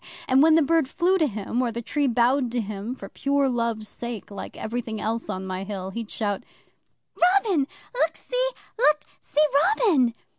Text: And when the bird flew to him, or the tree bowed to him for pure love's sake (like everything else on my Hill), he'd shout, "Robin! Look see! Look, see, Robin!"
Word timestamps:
And 0.27 0.41
when 0.41 0.55
the 0.55 0.63
bird 0.63 0.87
flew 0.87 1.19
to 1.19 1.27
him, 1.27 1.61
or 1.61 1.71
the 1.71 1.83
tree 1.83 2.07
bowed 2.07 2.51
to 2.53 2.59
him 2.59 2.95
for 2.95 3.07
pure 3.07 3.47
love's 3.47 3.87
sake 3.87 4.31
(like 4.31 4.57
everything 4.57 4.99
else 4.99 5.29
on 5.29 5.45
my 5.45 5.63
Hill), 5.63 5.91
he'd 5.91 6.09
shout, 6.09 6.43
"Robin! 7.15 7.67
Look 7.93 8.17
see! 8.17 8.49
Look, 8.79 9.05
see, 9.19 9.45
Robin!" 9.77 10.15